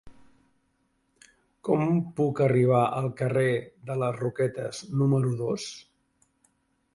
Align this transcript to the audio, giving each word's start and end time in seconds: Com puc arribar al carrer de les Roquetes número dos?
Com 1.69 1.83
puc 2.19 2.41
arribar 2.45 2.79
al 3.01 3.09
carrer 3.19 3.53
de 3.91 3.99
les 4.05 4.19
Roquetes 4.23 4.81
número 5.03 5.37
dos? 5.45 5.69